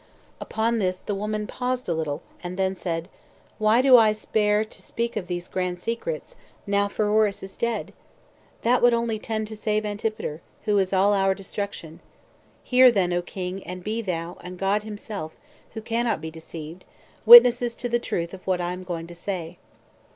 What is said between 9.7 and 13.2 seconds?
Antipater, who is all our destruction. Hear then,